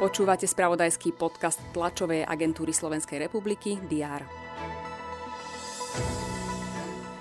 [0.00, 4.24] Počúvate spravodajský podcast tlačovej agentúry Slovenskej republiky DR.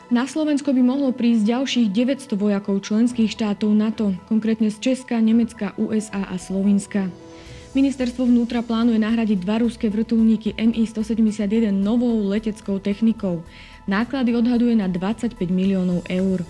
[0.10, 5.78] Na Slovensko by mohlo prísť ďalších 900 vojakov členských štátov NATO, konkrétne z Česka, Nemecka,
[5.78, 7.14] USA a Slovenska.
[7.78, 13.46] Ministerstvo vnútra plánuje nahradiť dva ruské vrtulníky Mi-171 novou leteckou technikou.
[13.86, 16.42] Náklady odhaduje na 25 miliónov eur.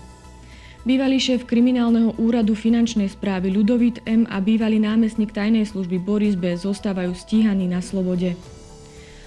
[0.80, 4.24] Bývalý šéf kriminálneho úradu finančnej správy Ludovít M.
[4.32, 6.56] a bývalý námestník tajnej služby Boris B.
[6.56, 8.32] zostávajú stíhaní na slobode.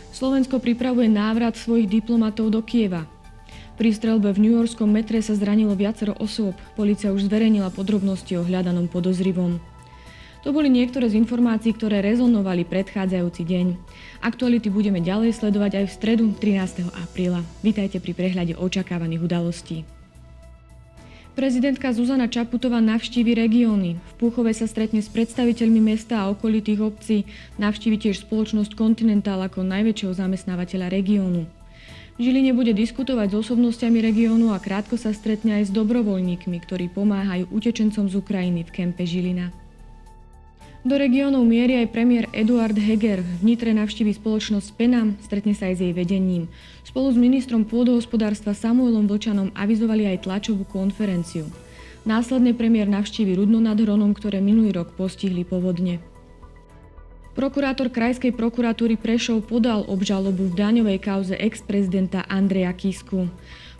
[0.10, 3.06] Slovensko pripravuje návrat svojich diplomatov do Kieva.
[3.78, 6.58] Pri strelbe v New Yorkskom metre sa zranilo viacero osôb.
[6.74, 9.62] Polícia už zverejnila podrobnosti o hľadanom podozrivom.
[10.42, 13.68] To boli niektoré z informácií, ktoré rezonovali predchádzajúci deň.
[14.26, 16.90] Aktuality budeme ďalej sledovať aj v stredu 13.
[16.98, 17.46] apríla.
[17.62, 20.03] Vítajte pri prehľade očakávaných udalostí.
[21.34, 23.98] Prezidentka Zuzana Čaputová navštívi regióny.
[23.98, 27.26] V Púchove sa stretne s predstaviteľmi mesta a okolitých obcí.
[27.58, 31.50] Navštívi tiež spoločnosť Continental ako najväčšieho zamestnávateľa regiónu.
[32.14, 36.94] V Žiline bude diskutovať s osobnostiami regiónu a krátko sa stretne aj s dobrovoľníkmi, ktorí
[36.94, 39.63] pomáhajú utečencom z Ukrajiny v kempe Žilina.
[40.84, 43.24] Do regiónov mierí aj premiér Eduard Heger.
[43.24, 46.52] V Nitre navštívi spoločnosť Penam, stretne sa aj s jej vedením.
[46.84, 51.48] Spolu s ministrom pôdohospodárstva Samuelom Vlčanom avizovali aj tlačovú konferenciu.
[52.04, 56.04] Následne premiér navštívi Rudno nad Hronom, ktoré minulý rok postihli povodne.
[57.32, 63.32] Prokurátor Krajskej prokuratúry Prešov podal obžalobu v daňovej kauze ex-prezidenta Andreja Kisku.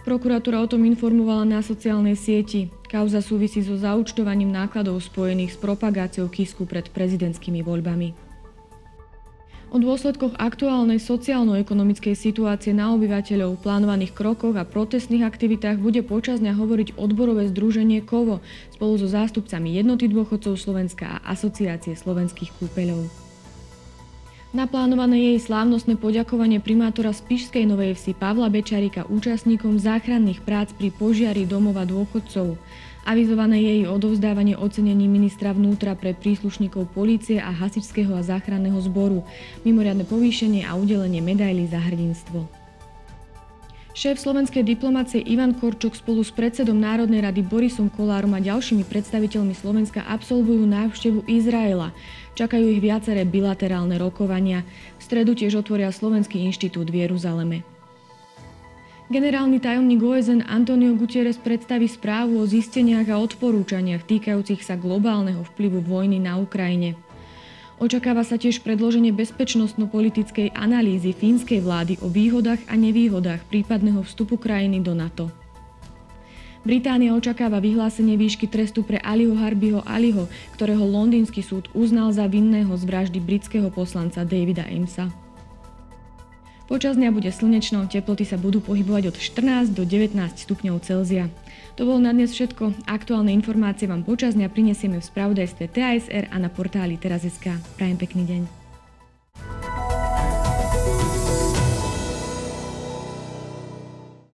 [0.08, 2.72] Prokuratúra o tom informovala na sociálnej sieti.
[2.94, 8.14] Kauza súvisí so zaučtovaním nákladov spojených s propagáciou Kisku pred prezidentskými voľbami.
[9.74, 16.54] O dôsledkoch aktuálnej sociálno-ekonomickej situácie na obyvateľov, plánovaných krokoch a protestných aktivitách bude počas dňa
[16.54, 18.46] hovoriť odborové združenie KOVO
[18.78, 23.10] spolu so zástupcami Jednoty dôchodcov Slovenska a Asociácie slovenských kúpeľov.
[24.54, 31.50] Naplánované jej slávnostné poďakovanie primátora Spišskej Novej Vsi Pavla Bečarika účastníkom záchranných prác pri požiari
[31.50, 32.62] domova dôchodcov.
[33.04, 39.28] Avizované jej odovzdávanie ocenení ministra vnútra pre príslušníkov polície a hasičského a záchranného zboru,
[39.68, 42.48] mimoriadne povýšenie a udelenie medaily za hrdinstvo.
[43.94, 49.54] Šéf slovenskej diplomácie Ivan Korčok spolu s predsedom Národnej rady Borisom Kolárom a ďalšími predstaviteľmi
[49.54, 51.94] Slovenska absolvujú návštevu Izraela.
[52.34, 54.66] Čakajú ich viaceré bilaterálne rokovania.
[54.98, 57.73] V stredu tiež otvoria Slovenský inštitút v Jeruzaleme.
[59.14, 65.86] Generálny tajomník OSN Antonio Gutierrez predstaví správu o zisteniach a odporúčaniach týkajúcich sa globálneho vplyvu
[65.86, 66.98] vojny na Ukrajine.
[67.78, 74.82] Očakáva sa tiež predloženie bezpečnostno-politickej analýzy fínskej vlády o výhodách a nevýhodách prípadného vstupu krajiny
[74.82, 75.30] do NATO.
[76.66, 80.26] Británia očakáva vyhlásenie výšky trestu pre Aliho Harbiho Aliho,
[80.58, 85.14] ktorého londýnsky súd uznal za vinného z vraždy britského poslanca Davida Amesa.
[86.64, 91.28] Počas dňa bude slnečno, teploty sa budú pohybovať od 14 do 19 stupňov Celzia.
[91.76, 92.88] To bolo na dnes všetko.
[92.88, 97.60] Aktuálne informácie vám počas dňa prinesieme v spravodajstve TASR a na portáli teraz.sk.
[97.76, 98.42] Prajem pekný deň.